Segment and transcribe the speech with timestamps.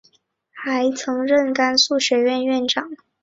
[0.49, 2.89] 还曾任甘肃学院院长。